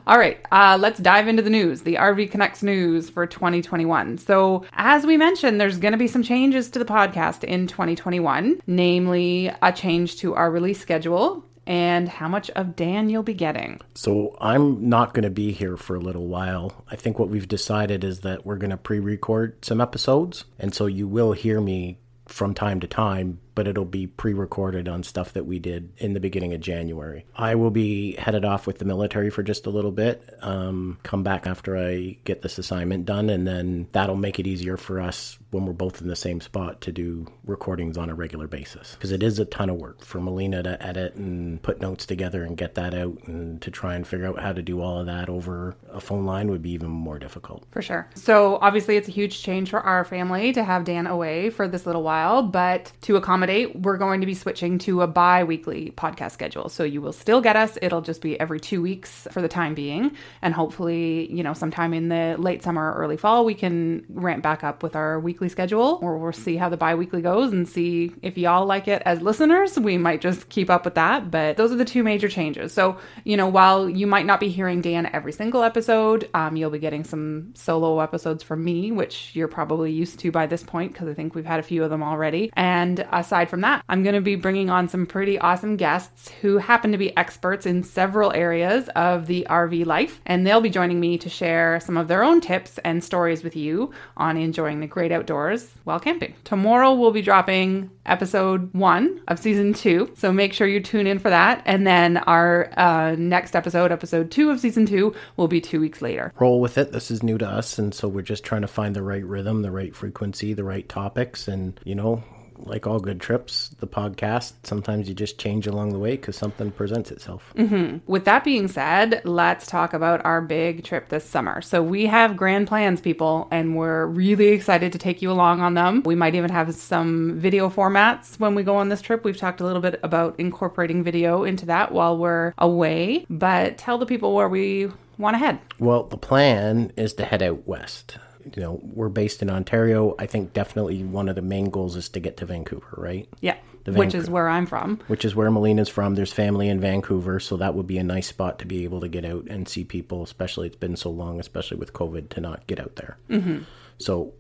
All 0.07 0.19
right, 0.19 0.41
uh, 0.51 0.77
let's 0.81 0.99
dive 0.99 1.29
into 1.29 1.43
the 1.43 1.51
news, 1.51 1.83
the 1.83 1.95
RV 1.95 2.33
Canucks 2.33 2.63
news 2.63 3.09
for 3.09 3.27
2021. 3.27 4.19
So, 4.19 4.65
as 4.73 5.07
we 5.07 5.17
mentioned, 5.17 5.61
there's 5.61 5.79
going 5.79 5.93
to 5.93 5.99
be 5.99 6.09
some 6.09 6.23
changes 6.23 6.69
to 6.71 6.81
the 6.81 6.85
podcast 6.85 7.45
in 7.45 7.69
2021, 7.69 8.61
namely 8.67 9.53
a 9.63 9.73
change 9.73 10.17
to 10.17 10.35
our 10.35 10.51
release 10.51 10.81
schedule 10.81 11.45
and 11.67 12.09
how 12.09 12.29
much 12.29 12.51
of 12.51 12.77
Dan 12.77 13.09
you'll 13.09 13.23
be 13.23 13.35
getting. 13.35 13.81
So 13.95 14.37
I'm 14.41 14.89
not 14.89 15.15
going 15.15 15.25
to 15.25 15.31
be 15.31 15.53
here 15.53 15.77
for 15.77 15.97
a 15.97 16.01
little 16.01 16.27
while. 16.27 16.85
I 16.91 16.97
think 16.97 17.19
what 17.19 17.29
we've 17.29 17.49
decided 17.49 18.05
is 18.05 18.21
that 18.21 18.45
we're 18.45 18.57
going 18.57 18.71
to 18.71 18.77
pre-record 18.77 19.65
some 19.65 19.81
episodes, 19.81 20.45
and 20.59 20.75
so 20.75 20.87
you 20.87 21.09
will 21.09 21.33
hear 21.33 21.61
me 21.61 21.99
from 22.27 22.55
time 22.55 22.81
to 22.81 22.87
time, 22.87 23.41
but 23.55 23.69
it'll 23.69 23.85
be 23.85 24.07
pre-recorded 24.07 24.89
on 24.89 25.03
stuff 25.03 25.33
that 25.33 25.47
we 25.47 25.59
did 25.59 25.93
in 25.99 26.15
the 26.15 26.21
beginning 26.21 26.53
of 26.53 26.61
January. 26.61 27.25
I 27.37 27.55
will 27.55 27.71
be 27.71 28.13
headed 28.17 28.45
off 28.45 28.67
with 28.67 28.79
the 28.79 28.85
military 28.85 29.31
for 29.31 29.43
just 29.43 29.67
a 29.67 29.71
little 29.71 29.93
bit. 29.93 30.37
Um, 30.41 30.99
come 31.03 31.23
back 31.23 31.47
after 31.47 31.77
I 31.77 32.19
get 32.25 32.43
this 32.43 32.59
assignment 32.59 33.07
done, 33.07 33.31
and 33.31 33.47
then 33.47 33.89
that'll 33.93 34.17
make 34.17 34.39
it 34.39 34.47
easier 34.47 34.77
for 34.77 35.01
us 35.01 35.39
when 35.51 35.67
we're 35.67 35.73
both 35.73 36.01
in 36.01 36.09
the 36.09 36.17
same 36.17 36.41
spot 36.41 36.81
to 36.81 36.93
do 36.93 37.27
recordings 37.45 37.97
on 37.97 38.11
a 38.11 38.15
regular 38.15 38.47
basis 38.47 38.95
because 38.95 39.13
it 39.13 39.23
is 39.23 39.39
a 39.39 39.45
ton 39.45 39.71
of 39.71 39.77
work 39.77 40.05
for 40.05 40.21
Melina 40.21 40.63
to 40.63 40.85
edit 40.85 41.15
and 41.15 41.63
put 41.63 41.81
notes 41.81 42.07
together 42.07 42.43
and 42.43 42.57
get 42.57 42.75
that 42.75 42.93
out 42.93 43.17
and 43.27 43.63
to 43.63 43.71
try 43.71 43.95
and 43.95 44.07
figure 44.07 44.27
out 44.27 44.41
how 44.41 44.53
to 44.53 44.63
do 44.63 44.81
all 44.81 44.99
of 44.99 45.07
that 45.07 45.29
over 45.29 45.77
a 45.93 46.01
phone 46.01 46.25
line 46.27 46.51
would 46.51 46.63
be 46.63 46.71
even 46.71 46.91
more 46.91 47.19
difficult. 47.19 47.65
For 47.71 47.83
sure. 47.83 48.09
So, 48.15 48.57
obviously, 48.57 48.97
it's 48.97 49.09
a 49.09 49.13
huge 49.13 49.43
change 49.43 49.71
for 49.71 49.81
our 49.81 50.05
family 50.05 50.53
to 50.53 50.65
have 50.65 50.85
Dan 50.85 51.07
away 51.07 51.51
for 51.51 51.69
this 51.69 51.87
little 51.87 52.03
while, 52.03 52.43
but 52.43 52.93
to 53.03 53.17
accommodate, 53.17 53.44
we're 53.75 53.99
going 53.99 54.21
to 54.21 54.27
be 54.27 54.35
switching 54.35 54.79
to 54.81 55.03
a 55.03 55.07
bi 55.07 55.45
weekly 55.45 55.93
podcast 55.97 56.33
schedule. 56.33 56.69
So, 56.69 56.85
you 56.85 57.01
will 57.01 57.13
still 57.13 57.41
get 57.41 57.57
us. 57.57 57.77
It'll 57.83 58.03
just 58.03 58.21
be 58.21 58.39
every 58.39 58.61
two 58.61 58.81
weeks 58.81 59.27
for 59.31 59.43
the 59.43 59.49
time 59.49 59.75
being. 59.75 60.17
And 60.43 60.55
hopefully, 60.55 61.33
you 61.33 61.43
know, 61.43 61.53
sometime 61.53 61.93
in 61.93 62.09
the 62.09 62.37
late 62.39 62.63
summer 62.63 62.93
or 62.93 62.95
early 62.95 63.17
fall, 63.17 63.45
we 63.45 63.55
can 63.55 64.05
ramp 64.09 64.43
back 64.43 64.65
up 64.65 64.83
with 64.83 64.97
our 64.97 65.21
weekly 65.21 65.49
schedule 65.49 65.99
or 66.03 66.19
we'll 66.19 66.33
see 66.33 66.57
how 66.57 66.69
the 66.69 66.77
bi 66.77 66.95
weekly 66.95 67.23
goes 67.23 67.53
and 67.53 67.69
see 67.69 68.13
if 68.23 68.39
y'all 68.39 68.67
like 68.67 68.89
it 68.89 69.03
as 69.05 69.21
listeners. 69.21 69.79
We 69.79 69.99
might 69.99 70.21
just 70.21 70.49
keep 70.49 70.71
up 70.71 70.85
with 70.85 70.95
that. 70.95 71.31
But 71.31 71.57
those 71.57 71.73
are 71.73 71.77
the 71.77 71.85
two 71.85 72.03
major 72.03 72.29
changes. 72.29 72.73
So, 72.73 72.99
you 73.25 73.37
know, 73.37 73.49
while 73.49 73.89
you 73.89 74.07
might 74.07 74.27
not 74.27 74.41
be 74.41 74.49
hearing 74.49 74.81
Dan 74.81 75.11
every 75.13 75.33
single 75.33 75.63
episode, 75.63 76.29
um, 76.35 76.57
you'll 76.57 76.71
be 76.71 76.79
getting 76.79 77.05
some 77.05 77.53
solo 77.55 78.01
episodes 78.01 78.43
from 78.43 78.65
me, 78.65 78.93
which 78.93 79.31
you're 79.35 79.49
probably 79.49 79.93
used 79.93 80.19
to 80.21 80.31
by 80.31 80.47
this 80.47 80.63
point 80.63 80.93
because 80.93 81.09
I 81.09 81.15
think 81.15 81.35
we've 81.35 81.45
had 81.45 81.61
a 81.61 81.63
few 81.63 81.83
of 81.85 81.91
them 81.91 82.03
already. 82.03 82.51
And 82.55 83.07
aside 83.13 83.34
from 83.45 83.63
that, 83.63 83.85
I'm 83.89 84.05
going 84.05 84.15
to 84.15 84.21
be 84.21 84.37
bringing 84.37 84.71
on 84.71 84.89
some 84.89 85.07
pretty 85.07 85.39
awesome 85.39 85.77
guests 85.77 86.31
who 86.41 86.59
happen 86.59 86.93
to 86.93 86.99
be 86.99 87.17
experts 87.17 87.67
in 87.67 87.83
several 87.83 88.33
areas 88.33 88.89
of 88.95 89.27
the 89.27 89.47
RV 89.51 89.85
life. 89.87 90.21
And 90.27 90.47
they'll 90.47 90.61
be 90.61 90.71
joining 90.71 91.01
me 91.01 91.19
to 91.19 91.29
share 91.29 91.81
some 91.81 91.97
of 91.97 92.07
their 92.07 92.23
own 92.23 92.41
tips 92.41 92.79
and 92.85 93.03
stories 93.03 93.43
with 93.43 93.57
you 93.57 93.93
on 94.17 94.37
enjoying 94.37 94.79
the 94.79 94.87
great 94.87 95.11
outdoors 95.11 95.69
while 95.83 95.99
camping. 95.99 96.35
Tomorrow 96.45 96.95
we'll 96.95 97.11
be 97.11 97.23
dropping 97.23 97.91
episode 98.07 98.73
one 98.75 99.21
of 99.29 99.39
season 99.39 99.73
two. 99.75 100.13
So 100.17 100.33
make 100.33 100.53
sure 100.53 100.67
you 100.67 100.81
tune 100.81 101.07
in 101.07 101.19
for 101.19 101.31
that. 101.31 101.63
And 101.65 101.87
then 101.87 102.19
our 102.19 102.71
uh, 102.77 103.17
next 103.19 103.57
episode, 103.57 103.93
episode 103.93 104.31
two 104.31 104.51
of 104.51 104.61
season 104.61 104.87
two, 104.87 105.15
will 105.37 105.49
be 105.49 105.61
two 105.61 105.81
weeks 105.81 106.03
later. 106.03 106.33
Roll 106.39 106.61
with 106.61 106.79
it. 106.79 106.93
This 106.93 107.11
is 107.11 107.23
new 107.23 107.39
to 107.39 107.47
us, 107.47 107.79
and 107.79 107.95
so 107.95 108.09
we're 108.09 108.23
just 108.23 108.45
trying 108.45 108.63
to 108.63 108.69
find 108.69 108.95
the 108.95 109.03
right 109.03 109.25
rhythm, 109.25 109.63
the 109.63 109.71
right 109.71 109.95
frequency, 109.95 110.53
the 110.53 110.65
right 110.65 110.89
topics, 110.89 111.49
and 111.49 111.79
you 111.85 111.95
know, 111.95 112.23
like 112.59 112.87
all 112.87 113.01
good 113.01 113.21
trips, 113.21 113.71
the 113.81 113.87
podcast, 113.87 114.55
sometimes 114.63 115.09
you 115.09 115.15
just 115.15 115.39
change 115.39 115.67
along 115.67 115.93
the 115.93 115.99
way 115.99 116.13
because 116.13 116.37
something 116.37 116.71
presents 116.71 117.11
itself. 117.11 117.53
Mm-hmm. 117.57 117.99
With 118.07 118.25
that 118.25 118.45
being 118.45 118.69
said, 118.69 119.23
let's 119.25 119.67
talk 119.67 119.93
about 119.93 120.25
our 120.25 120.41
big 120.41 120.85
trip 120.85 121.09
this 121.09 121.25
summer. 121.25 121.61
So, 121.63 121.83
we 121.83 122.07
have 122.07 122.37
grand 122.37 122.69
plans, 122.69 123.01
people, 123.01 123.49
and 123.51 123.77
we're 123.77 124.07
really 124.07 124.49
excited 124.49 124.93
to 124.93 124.99
take 124.99 125.23
you 125.23 125.31
along 125.31 125.61
on 125.61 125.75
them. 125.75 126.03
We 126.05 126.15
might 126.15 126.35
even 126.35 126.51
have 126.51 126.75
some 126.75 127.39
video 127.39 127.69
formats 127.69 128.39
when 128.39 128.55
we 128.55 128.63
go 128.63 128.77
on 128.77 128.89
this 128.89 129.03
trip. 129.03 129.25
We've 129.25 129.37
talked 129.37 129.61
a 129.61 129.65
little 129.65 129.83
bit 129.83 130.01
about 130.03 130.39
incorporating 130.39 131.03
video 131.03 131.45
into 131.45 131.67
that 131.67 131.93
while 131.93 132.17
we're 132.19 132.55
away, 132.59 133.27
but 133.29 133.79
tell 133.79 133.99
the 133.99 134.07
people 134.07 134.35
where 134.35 134.49
we 134.49 134.91
want 135.19 135.35
to 135.35 135.39
head? 135.39 135.61
Well, 135.79 136.05
the 136.05 136.17
plan 136.17 136.93
is 136.97 137.15
to 137.15 137.25
head 137.25 137.43
out 137.43 137.67
west. 137.67 138.19
You 138.55 138.63
know, 138.63 138.81
we're 138.83 139.09
based 139.09 139.43
in 139.43 139.51
Ontario. 139.51 140.15
I 140.19 140.27
think 140.27 140.53
definitely 140.53 141.03
one 141.03 141.29
of 141.29 141.37
the 141.37 141.43
main 141.43 141.71
goals 141.71 141.97
is 141.97 142.09
to 142.11 142.21
get 142.21 142.37
to 142.39 142.47
Vancouver, 142.47 142.95
right? 142.97 143.29
Yeah. 143.41 143.57
The 143.85 143.93
Which 143.93 144.15
is 144.15 144.31
where 144.31 144.49
I'm 144.49 144.65
from. 144.65 145.01
Which 145.09 145.27
is 145.27 145.35
where 145.35 145.51
Melina's 145.51 145.91
from. 145.91 146.15
There's 146.15 146.33
family 146.33 146.69
in 146.69 146.81
Vancouver, 146.81 147.39
so 147.39 147.59
that 147.59 147.75
would 147.75 147.87
be 147.87 147.99
a 147.99 148.05
nice 148.05 148.29
spot 148.29 148.59
to 148.61 148.67
be 148.67 148.85
able 148.85 149.01
to 149.03 149.09
get 149.09 149.27
out 149.27 149.47
and 149.47 149.69
see 149.69 149.85
people, 149.85 150.23
especially 150.23 150.69
it's 150.69 150.77
been 150.77 150.97
so 150.97 151.11
long, 151.11 151.39
especially 151.39 151.77
with 151.77 151.93
COVID, 151.93 152.31
to 152.31 152.41
not 152.41 152.67
get 152.67 152.81
out 152.81 152.97
there. 152.97 153.19
Mm-hmm. 153.29 153.65
So 153.99 154.33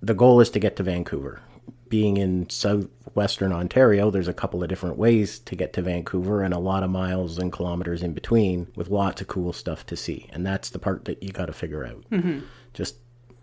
the 0.00 0.14
goal 0.14 0.40
is 0.40 0.50
to 0.50 0.58
get 0.58 0.74
to 0.76 0.82
Vancouver. 0.82 1.40
Being 1.88 2.16
in 2.16 2.50
southwestern 2.50 3.52
Ontario, 3.52 4.10
there's 4.10 4.28
a 4.28 4.34
couple 4.34 4.64
of 4.64 4.68
different 4.68 4.98
ways 4.98 5.38
to 5.40 5.54
get 5.54 5.72
to 5.74 5.82
Vancouver 5.82 6.42
and 6.42 6.52
a 6.52 6.58
lot 6.58 6.82
of 6.82 6.90
miles 6.90 7.38
and 7.38 7.52
kilometers 7.52 8.02
in 8.02 8.14
between 8.14 8.66
with 8.74 8.90
lots 8.90 9.20
of 9.20 9.28
cool 9.28 9.52
stuff 9.52 9.86
to 9.86 9.96
see. 9.96 10.28
And 10.32 10.44
that's 10.44 10.70
the 10.70 10.78
part 10.80 11.04
that 11.04 11.22
you 11.22 11.30
got 11.30 11.46
to 11.46 11.52
figure 11.52 11.86
out. 11.86 12.04
Mm-hmm. 12.10 12.40
Just, 12.74 12.96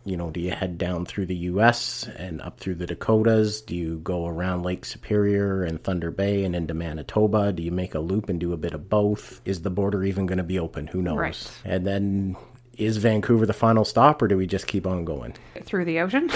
you 0.05 0.15
know, 0.15 0.29
do 0.29 0.39
you 0.39 0.51
head 0.51 0.77
down 0.77 1.05
through 1.05 1.25
the 1.25 1.35
US 1.35 2.07
and 2.15 2.41
up 2.41 2.59
through 2.59 2.75
the 2.75 2.85
Dakotas? 2.85 3.61
Do 3.61 3.75
you 3.75 3.97
go 3.97 4.27
around 4.27 4.63
Lake 4.63 4.85
Superior 4.85 5.63
and 5.63 5.83
Thunder 5.83 6.11
Bay 6.11 6.43
and 6.43 6.55
into 6.55 6.75
Manitoba? 6.75 7.51
Do 7.51 7.63
you 7.63 7.71
make 7.71 7.95
a 7.95 7.99
loop 7.99 8.29
and 8.29 8.39
do 8.39 8.53
a 8.53 8.57
bit 8.57 8.73
of 8.73 8.87
both? 8.87 9.41
Is 9.45 9.63
the 9.63 9.71
border 9.71 10.03
even 10.03 10.27
going 10.27 10.37
to 10.37 10.43
be 10.43 10.59
open? 10.59 10.87
Who 10.87 11.01
knows? 11.01 11.17
Right. 11.17 11.51
And 11.65 11.87
then 11.87 12.37
is 12.77 12.97
Vancouver 12.97 13.45
the 13.45 13.53
final 13.53 13.83
stop 13.83 14.21
or 14.21 14.27
do 14.27 14.37
we 14.37 14.45
just 14.45 14.67
keep 14.67 14.85
on 14.85 15.05
going? 15.05 15.33
Through 15.63 15.85
the 15.85 15.99
ocean. 15.99 16.29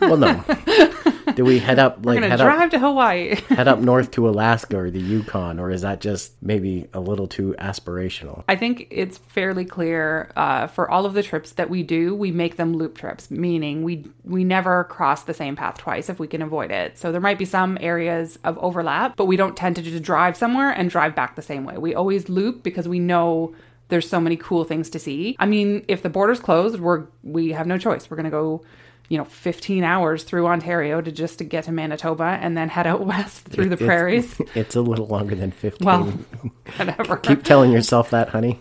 Well, 0.00 0.16
no. 0.16 0.44
do 1.36 1.44
we 1.44 1.58
head 1.58 1.78
up 1.78 2.04
like 2.04 2.22
head 2.22 2.38
drive 2.38 2.60
up 2.60 2.70
to 2.70 2.78
Hawaii. 2.78 3.34
head 3.48 3.68
up 3.68 3.78
north 3.78 4.10
to 4.12 4.28
Alaska 4.28 4.76
or 4.76 4.90
the 4.90 5.00
Yukon 5.00 5.58
or 5.58 5.70
is 5.70 5.82
that 5.82 6.00
just 6.00 6.34
maybe 6.42 6.88
a 6.92 7.00
little 7.00 7.26
too 7.26 7.54
aspirational? 7.58 8.44
I 8.48 8.56
think 8.56 8.86
it's 8.90 9.18
fairly 9.18 9.64
clear 9.64 10.30
uh, 10.36 10.66
for 10.66 10.90
all 10.90 11.06
of 11.06 11.14
the 11.14 11.22
trips 11.22 11.52
that 11.52 11.70
we 11.70 11.82
do, 11.82 12.14
we 12.14 12.30
make 12.30 12.56
them 12.56 12.74
loop 12.74 12.96
trips, 12.96 13.30
meaning 13.30 13.82
we 13.82 14.06
we 14.24 14.44
never 14.44 14.84
cross 14.84 15.24
the 15.24 15.34
same 15.34 15.56
path 15.56 15.78
twice 15.78 16.08
if 16.08 16.18
we 16.18 16.26
can 16.26 16.42
avoid 16.42 16.70
it. 16.70 16.98
So 16.98 17.12
there 17.12 17.20
might 17.20 17.38
be 17.38 17.44
some 17.44 17.78
areas 17.80 18.38
of 18.44 18.58
overlap, 18.58 19.16
but 19.16 19.26
we 19.26 19.36
don't 19.36 19.56
tend 19.56 19.76
to 19.76 19.82
just 19.82 20.02
drive 20.02 20.36
somewhere 20.36 20.70
and 20.70 20.90
drive 20.90 21.14
back 21.14 21.36
the 21.36 21.42
same 21.42 21.64
way. 21.64 21.76
We 21.76 21.94
always 21.94 22.28
loop 22.28 22.62
because 22.62 22.88
we 22.88 22.98
know 22.98 23.54
there's 23.88 24.08
so 24.08 24.20
many 24.20 24.36
cool 24.36 24.64
things 24.64 24.88
to 24.88 24.98
see. 24.98 25.36
I 25.38 25.44
mean, 25.44 25.84
if 25.86 26.02
the 26.02 26.08
border's 26.08 26.40
closed, 26.40 26.80
we're 26.80 27.04
we 27.22 27.52
have 27.52 27.66
no 27.66 27.76
choice. 27.78 28.10
We're 28.10 28.16
gonna 28.16 28.30
go. 28.30 28.64
You 29.08 29.18
know, 29.18 29.24
15 29.24 29.84
hours 29.84 30.22
through 30.24 30.46
Ontario 30.46 31.00
to 31.02 31.12
just 31.12 31.38
to 31.38 31.44
get 31.44 31.64
to 31.64 31.72
Manitoba 31.72 32.38
and 32.40 32.56
then 32.56 32.68
head 32.70 32.86
out 32.86 33.04
west 33.06 33.44
through 33.44 33.66
the 33.68 33.74
It's- 33.74 33.86
prairies. 33.86 34.40
It's 34.54 34.74
a 34.76 34.80
little 34.80 35.06
longer 35.06 35.34
than 35.34 35.50
15. 35.50 35.84
Well, 35.86 36.04
whatever. 36.76 37.16
Keep 37.18 37.42
telling 37.44 37.72
yourself 37.72 38.10
that, 38.10 38.30
honey. 38.30 38.58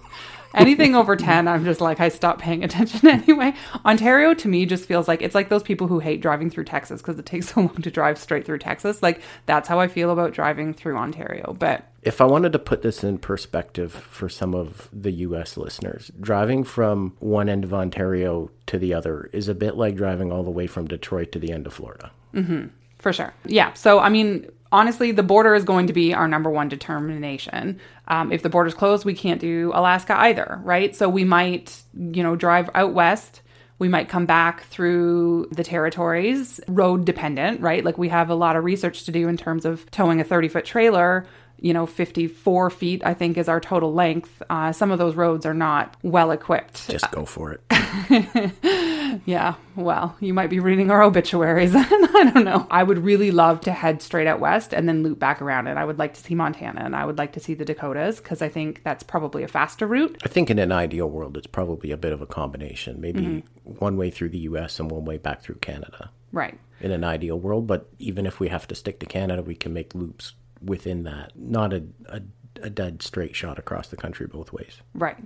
Anything 0.53 0.95
over 0.95 1.15
10, 1.15 1.47
I'm 1.47 1.63
just 1.63 1.81
like, 1.81 1.99
I 1.99 2.09
stop 2.09 2.39
paying 2.39 2.63
attention 2.63 3.07
anyway. 3.07 3.53
Ontario 3.85 4.33
to 4.33 4.47
me 4.47 4.65
just 4.65 4.85
feels 4.85 5.07
like 5.07 5.21
it's 5.21 5.35
like 5.35 5.49
those 5.49 5.63
people 5.63 5.87
who 5.87 5.99
hate 5.99 6.21
driving 6.21 6.49
through 6.49 6.65
Texas 6.65 7.01
because 7.01 7.17
it 7.19 7.25
takes 7.25 7.49
so 7.53 7.61
long 7.61 7.75
to 7.81 7.91
drive 7.91 8.17
straight 8.17 8.45
through 8.45 8.59
Texas. 8.59 9.01
Like, 9.01 9.21
that's 9.45 9.67
how 9.67 9.79
I 9.79 9.87
feel 9.87 10.11
about 10.11 10.33
driving 10.33 10.73
through 10.73 10.97
Ontario. 10.97 11.55
But 11.57 11.87
If 12.03 12.19
I 12.21 12.25
wanted 12.25 12.51
to 12.53 12.59
put 12.59 12.81
this 12.81 13.03
in 13.03 13.17
perspective 13.17 13.93
for 13.93 14.27
some 14.29 14.53
of 14.53 14.89
the 14.91 15.11
US 15.11 15.57
listeners, 15.57 16.11
driving 16.19 16.63
from 16.63 17.15
one 17.19 17.47
end 17.49 17.63
of 17.63 17.73
Ontario 17.73 18.51
to 18.67 18.77
the 18.77 18.93
other 18.93 19.29
is 19.33 19.47
a 19.47 19.55
bit 19.55 19.75
like 19.77 19.95
driving 19.95 20.31
all 20.31 20.43
the 20.43 20.49
way 20.51 20.67
from 20.67 20.87
Detroit 20.87 21.31
to 21.33 21.39
the 21.39 21.51
end 21.51 21.67
of 21.67 21.73
Florida. 21.73 22.11
Mm-hmm. 22.33 22.67
for 22.99 23.11
sure. 23.11 23.33
Yeah. 23.45 23.73
So, 23.73 23.99
I 23.99 24.07
mean, 24.09 24.49
honestly, 24.71 25.11
the 25.11 25.23
border 25.23 25.55
is 25.55 25.63
going 25.63 25.87
to 25.87 25.93
be 25.93 26.13
our 26.13 26.27
number 26.27 26.49
one 26.49 26.69
determination. 26.69 27.79
Um, 28.07 28.31
if 28.31 28.43
the 28.43 28.49
border's 28.49 28.73
closed, 28.73 29.05
we 29.05 29.13
can't 29.13 29.39
do 29.39 29.71
Alaska 29.73 30.15
either, 30.19 30.59
right? 30.63 30.95
So, 30.95 31.09
we 31.09 31.23
might, 31.23 31.81
you 31.97 32.23
know, 32.23 32.35
drive 32.35 32.69
out 32.73 32.93
west. 32.93 33.41
We 33.79 33.87
might 33.87 34.09
come 34.09 34.27
back 34.27 34.61
through 34.65 35.47
the 35.51 35.63
territories, 35.63 36.59
road 36.67 37.03
dependent, 37.03 37.61
right? 37.61 37.83
Like 37.83 37.97
we 37.97 38.09
have 38.09 38.29
a 38.29 38.35
lot 38.35 38.55
of 38.55 38.63
research 38.63 39.05
to 39.05 39.11
do 39.11 39.27
in 39.27 39.37
terms 39.37 39.65
of 39.65 39.89
towing 39.89 40.21
a 40.21 40.23
30 40.23 40.49
foot 40.49 40.65
trailer. 40.65 41.25
You 41.59 41.73
know, 41.73 41.87
54 41.87 42.69
feet, 42.69 43.01
I 43.03 43.15
think, 43.15 43.39
is 43.39 43.49
our 43.49 43.59
total 43.59 43.91
length. 43.91 44.43
Uh, 44.51 44.71
some 44.71 44.91
of 44.91 44.99
those 44.99 45.15
roads 45.15 45.47
are 45.47 45.55
not 45.55 45.95
well 46.03 46.29
equipped. 46.29 46.89
Just 46.89 47.09
go 47.09 47.25
for 47.25 47.53
it. 47.53 47.61
Yeah, 49.25 49.55
well, 49.75 50.15
you 50.19 50.33
might 50.33 50.49
be 50.49 50.59
reading 50.59 50.91
our 50.91 51.03
obituaries. 51.03 51.73
I 51.75 52.31
don't 52.33 52.43
know. 52.43 52.67
I 52.69 52.83
would 52.83 52.99
really 52.99 53.31
love 53.31 53.61
to 53.61 53.71
head 53.71 54.01
straight 54.01 54.27
out 54.27 54.39
west 54.39 54.73
and 54.73 54.87
then 54.87 55.03
loop 55.03 55.19
back 55.19 55.41
around 55.41 55.67
it. 55.67 55.77
I 55.77 55.85
would 55.85 55.99
like 55.99 56.13
to 56.15 56.21
see 56.21 56.35
Montana 56.35 56.81
and 56.83 56.95
I 56.95 57.05
would 57.05 57.17
like 57.17 57.33
to 57.33 57.39
see 57.39 57.53
the 57.53 57.65
Dakotas 57.65 58.19
because 58.19 58.41
I 58.41 58.49
think 58.49 58.83
that's 58.83 59.03
probably 59.03 59.43
a 59.43 59.47
faster 59.47 59.87
route. 59.87 60.17
I 60.23 60.27
think 60.27 60.49
in 60.49 60.59
an 60.59 60.71
ideal 60.71 61.09
world, 61.09 61.37
it's 61.37 61.47
probably 61.47 61.91
a 61.91 61.97
bit 61.97 62.13
of 62.13 62.21
a 62.21 62.27
combination. 62.27 62.99
Maybe 62.99 63.21
mm-hmm. 63.21 63.71
one 63.77 63.97
way 63.97 64.09
through 64.09 64.29
the 64.29 64.39
US 64.39 64.79
and 64.79 64.89
one 64.89 65.05
way 65.05 65.17
back 65.17 65.41
through 65.41 65.55
Canada. 65.55 66.11
Right. 66.31 66.57
in 66.79 66.91
an 66.91 67.03
ideal 67.03 67.39
world. 67.39 67.67
But 67.67 67.89
even 67.99 68.25
if 68.25 68.39
we 68.39 68.47
have 68.47 68.67
to 68.67 68.75
stick 68.75 68.99
to 68.99 69.05
Canada, 69.05 69.41
we 69.41 69.55
can 69.55 69.73
make 69.73 69.93
loops 69.93 70.33
within 70.63 71.03
that. 71.03 71.33
Not 71.35 71.73
a, 71.73 71.83
a, 72.07 72.21
a 72.61 72.69
dead 72.69 73.01
straight 73.01 73.35
shot 73.35 73.59
across 73.59 73.87
the 73.87 73.97
country 73.97 74.27
both 74.27 74.53
ways. 74.53 74.81
Right. 74.93 75.17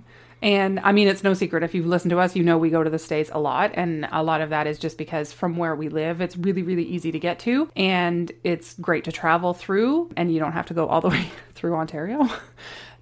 And 0.42 0.80
I 0.80 0.92
mean, 0.92 1.08
it's 1.08 1.24
no 1.24 1.34
secret. 1.34 1.62
If 1.62 1.74
you've 1.74 1.86
listened 1.86 2.10
to 2.10 2.18
us, 2.18 2.36
you 2.36 2.42
know 2.42 2.58
we 2.58 2.70
go 2.70 2.82
to 2.82 2.90
the 2.90 2.98
States 2.98 3.30
a 3.32 3.40
lot. 3.40 3.72
And 3.74 4.06
a 4.12 4.22
lot 4.22 4.40
of 4.40 4.50
that 4.50 4.66
is 4.66 4.78
just 4.78 4.98
because 4.98 5.32
from 5.32 5.56
where 5.56 5.74
we 5.74 5.88
live, 5.88 6.20
it's 6.20 6.36
really, 6.36 6.62
really 6.62 6.84
easy 6.84 7.10
to 7.12 7.18
get 7.18 7.38
to. 7.40 7.70
And 7.74 8.30
it's 8.44 8.74
great 8.74 9.04
to 9.04 9.12
travel 9.12 9.54
through. 9.54 10.10
And 10.16 10.32
you 10.32 10.38
don't 10.38 10.52
have 10.52 10.66
to 10.66 10.74
go 10.74 10.86
all 10.86 11.00
the 11.00 11.08
way 11.16 11.28
through 11.54 11.74
Ontario. 11.74 12.28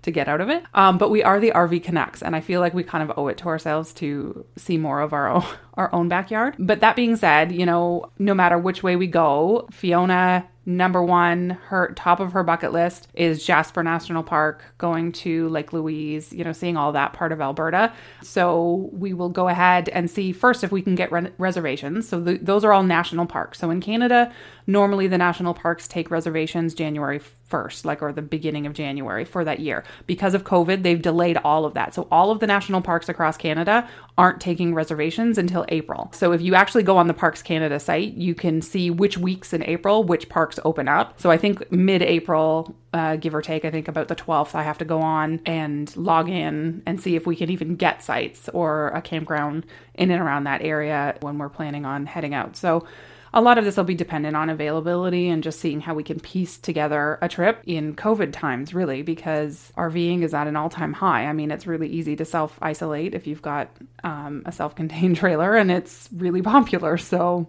To 0.02 0.10
get 0.10 0.28
out 0.28 0.42
of 0.42 0.50
it, 0.50 0.62
um, 0.74 0.98
but 0.98 1.08
we 1.08 1.22
are 1.22 1.40
the 1.40 1.52
RV 1.52 1.82
Canucks, 1.82 2.22
and 2.22 2.36
I 2.36 2.42
feel 2.42 2.60
like 2.60 2.74
we 2.74 2.84
kind 2.84 3.10
of 3.10 3.16
owe 3.16 3.28
it 3.28 3.38
to 3.38 3.46
ourselves 3.46 3.94
to 3.94 4.44
see 4.54 4.76
more 4.76 5.00
of 5.00 5.14
our 5.14 5.30
own, 5.30 5.44
our 5.78 5.90
own 5.94 6.10
backyard. 6.10 6.56
But 6.58 6.80
that 6.80 6.94
being 6.94 7.16
said, 7.16 7.52
you 7.52 7.64
know, 7.64 8.10
no 8.18 8.34
matter 8.34 8.58
which 8.58 8.82
way 8.82 8.96
we 8.96 9.06
go, 9.06 9.66
Fiona 9.72 10.46
number 10.66 11.02
one, 11.02 11.50
her 11.66 11.92
top 11.94 12.20
of 12.20 12.32
her 12.32 12.42
bucket 12.42 12.72
list 12.72 13.08
is 13.14 13.44
Jasper 13.44 13.82
National 13.82 14.22
Park, 14.22 14.64
going 14.78 15.12
to 15.12 15.48
Lake 15.48 15.72
Louise, 15.72 16.32
you 16.32 16.44
know, 16.44 16.52
seeing 16.52 16.76
all 16.76 16.92
that 16.92 17.12
part 17.12 17.32
of 17.32 17.40
Alberta. 17.40 17.92
So 18.22 18.88
we 18.92 19.12
will 19.12 19.28
go 19.28 19.48
ahead 19.48 19.88
and 19.90 20.10
see 20.10 20.32
first 20.32 20.64
if 20.64 20.72
we 20.72 20.82
can 20.82 20.94
get 20.94 21.12
re- 21.12 21.32
reservations. 21.38 22.08
So 22.08 22.22
th- 22.22 22.40
those 22.42 22.64
are 22.64 22.72
all 22.72 22.82
national 22.82 23.26
parks. 23.26 23.58
So 23.58 23.70
in 23.70 23.80
Canada, 23.80 24.32
normally 24.66 25.06
the 25.06 25.18
national 25.18 25.54
parks 25.54 25.86
take 25.86 26.10
reservations 26.10 26.74
January 26.74 27.18
1st, 27.50 27.84
like 27.84 28.02
or 28.02 28.12
the 28.12 28.22
beginning 28.22 28.66
of 28.66 28.72
January 28.72 29.24
for 29.24 29.44
that 29.44 29.60
year. 29.60 29.84
Because 30.06 30.34
of 30.34 30.44
COVID, 30.44 30.82
they've 30.82 31.00
delayed 31.00 31.36
all 31.38 31.64
of 31.64 31.74
that. 31.74 31.94
So 31.94 32.08
all 32.10 32.30
of 32.30 32.40
the 32.40 32.46
national 32.46 32.80
parks 32.80 33.08
across 33.08 33.36
Canada 33.36 33.88
aren't 34.16 34.40
taking 34.40 34.74
reservations 34.74 35.38
until 35.38 35.64
April. 35.68 36.10
So 36.14 36.32
if 36.32 36.40
you 36.40 36.54
actually 36.54 36.84
go 36.84 36.96
on 36.96 37.06
the 37.06 37.14
Parks 37.14 37.42
Canada 37.42 37.78
site, 37.80 38.14
you 38.14 38.34
can 38.34 38.62
see 38.62 38.90
which 38.90 39.18
weeks 39.18 39.52
in 39.52 39.62
April 39.64 40.04
which 40.04 40.28
parks 40.28 40.58
open 40.64 40.88
up. 40.88 41.20
So 41.20 41.30
I 41.30 41.36
think 41.36 41.70
mid 41.70 42.02
April, 42.02 42.74
uh, 42.92 43.16
give 43.16 43.34
or 43.34 43.42
take, 43.42 43.64
I 43.64 43.70
think 43.70 43.88
about 43.88 44.08
the 44.08 44.16
12th, 44.16 44.54
I 44.54 44.62
have 44.62 44.78
to 44.78 44.84
go 44.84 45.00
on 45.00 45.40
and 45.44 45.94
log 45.96 46.28
in 46.28 46.82
and 46.86 47.00
see 47.00 47.16
if 47.16 47.26
we 47.26 47.36
can 47.36 47.50
even 47.50 47.76
get 47.76 48.02
sites 48.02 48.48
or 48.50 48.88
a 48.88 49.02
campground 49.02 49.66
in 49.94 50.10
and 50.10 50.22
around 50.22 50.44
that 50.44 50.62
area 50.62 51.16
when 51.20 51.38
we're 51.38 51.48
planning 51.48 51.84
on 51.84 52.06
heading 52.06 52.34
out. 52.34 52.56
So 52.56 52.86
a 53.34 53.42
lot 53.42 53.58
of 53.58 53.64
this 53.64 53.76
will 53.76 53.84
be 53.84 53.96
dependent 53.96 54.36
on 54.36 54.48
availability 54.48 55.28
and 55.28 55.42
just 55.42 55.58
seeing 55.58 55.80
how 55.80 55.92
we 55.92 56.04
can 56.04 56.20
piece 56.20 56.56
together 56.56 57.18
a 57.20 57.28
trip 57.28 57.60
in 57.66 57.96
COVID 57.96 58.32
times, 58.32 58.72
really, 58.72 59.02
because 59.02 59.72
RVing 59.76 60.22
is 60.22 60.32
at 60.32 60.46
an 60.46 60.54
all 60.54 60.70
time 60.70 60.92
high. 60.92 61.26
I 61.26 61.32
mean, 61.32 61.50
it's 61.50 61.66
really 61.66 61.88
easy 61.88 62.14
to 62.16 62.24
self 62.24 62.56
isolate 62.62 63.12
if 63.12 63.26
you've 63.26 63.42
got 63.42 63.68
um, 64.04 64.44
a 64.46 64.52
self 64.52 64.76
contained 64.76 65.16
trailer 65.18 65.56
and 65.56 65.70
it's 65.70 66.08
really 66.14 66.42
popular. 66.42 66.96
So 66.96 67.48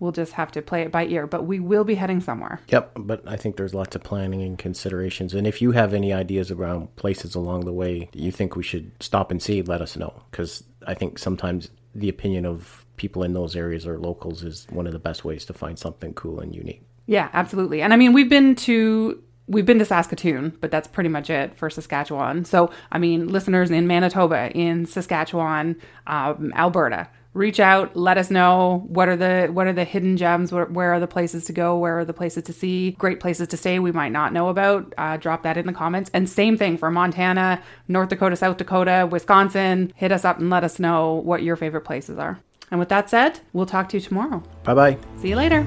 we'll 0.00 0.12
just 0.12 0.32
have 0.32 0.50
to 0.52 0.62
play 0.62 0.80
it 0.82 0.90
by 0.90 1.04
ear, 1.04 1.26
but 1.26 1.44
we 1.44 1.60
will 1.60 1.84
be 1.84 1.94
heading 1.94 2.22
somewhere. 2.22 2.60
Yep, 2.68 2.92
but 3.00 3.22
I 3.26 3.36
think 3.36 3.56
there's 3.56 3.74
lots 3.74 3.94
of 3.94 4.02
planning 4.02 4.40
and 4.40 4.58
considerations. 4.58 5.34
And 5.34 5.46
if 5.46 5.60
you 5.60 5.72
have 5.72 5.92
any 5.92 6.10
ideas 6.10 6.50
around 6.50 6.96
places 6.96 7.34
along 7.34 7.66
the 7.66 7.72
way 7.72 8.08
that 8.12 8.18
you 8.18 8.32
think 8.32 8.56
we 8.56 8.62
should 8.62 8.90
stop 9.02 9.30
and 9.30 9.42
see, 9.42 9.60
let 9.60 9.82
us 9.82 9.94
know. 9.94 10.22
Because 10.30 10.64
I 10.86 10.94
think 10.94 11.18
sometimes 11.18 11.68
the 11.94 12.08
opinion 12.08 12.46
of 12.46 12.86
people 12.98 13.22
in 13.22 13.32
those 13.32 13.56
areas 13.56 13.86
or 13.86 13.98
locals 13.98 14.42
is 14.42 14.66
one 14.70 14.86
of 14.86 14.92
the 14.92 14.98
best 14.98 15.24
ways 15.24 15.44
to 15.46 15.52
find 15.52 15.78
something 15.78 16.12
cool 16.14 16.40
and 16.40 16.54
unique. 16.54 16.82
Yeah, 17.06 17.30
absolutely. 17.32 17.80
And 17.80 17.94
I 17.94 17.96
mean, 17.96 18.12
we've 18.12 18.28
been 18.28 18.54
to 18.56 19.22
we've 19.46 19.66
been 19.66 19.78
to 19.78 19.84
Saskatoon, 19.84 20.56
but 20.60 20.70
that's 20.70 20.86
pretty 20.86 21.08
much 21.08 21.30
it 21.30 21.56
for 21.56 21.70
Saskatchewan. 21.70 22.44
So, 22.44 22.70
I 22.92 22.98
mean, 22.98 23.28
listeners 23.28 23.70
in 23.70 23.86
Manitoba, 23.86 24.50
in 24.50 24.84
Saskatchewan, 24.84 25.80
um, 26.06 26.52
Alberta, 26.54 27.08
reach 27.32 27.60
out, 27.60 27.96
let 27.96 28.18
us 28.18 28.30
know 28.30 28.84
what 28.88 29.08
are 29.08 29.16
the 29.16 29.48
what 29.52 29.66
are 29.66 29.72
the 29.72 29.84
hidden 29.84 30.16
gems, 30.16 30.52
where, 30.52 30.66
where 30.66 30.92
are 30.92 31.00
the 31.00 31.06
places 31.06 31.44
to 31.46 31.52
go, 31.52 31.78
where 31.78 31.98
are 31.98 32.04
the 32.04 32.12
places 32.12 32.42
to 32.44 32.52
see, 32.52 32.92
great 32.92 33.20
places 33.20 33.48
to 33.48 33.56
stay 33.56 33.78
we 33.78 33.92
might 33.92 34.12
not 34.12 34.32
know 34.32 34.48
about. 34.48 34.92
Uh, 34.98 35.16
drop 35.16 35.42
that 35.44 35.56
in 35.56 35.66
the 35.66 35.72
comments. 35.72 36.10
And 36.12 36.28
same 36.28 36.56
thing 36.56 36.76
for 36.76 36.90
Montana, 36.90 37.62
North 37.86 38.10
Dakota, 38.10 38.36
South 38.36 38.56
Dakota, 38.56 39.08
Wisconsin. 39.10 39.92
Hit 39.96 40.12
us 40.12 40.24
up 40.24 40.38
and 40.38 40.50
let 40.50 40.64
us 40.64 40.78
know 40.78 41.14
what 41.14 41.42
your 41.42 41.56
favorite 41.56 41.82
places 41.82 42.18
are. 42.18 42.40
And 42.70 42.78
with 42.80 42.88
that 42.90 43.08
said, 43.10 43.40
we'll 43.52 43.66
talk 43.66 43.88
to 43.90 43.96
you 43.96 44.00
tomorrow. 44.00 44.42
Bye 44.64 44.74
bye. 44.74 44.98
See 45.20 45.28
you 45.28 45.36
later. 45.36 45.66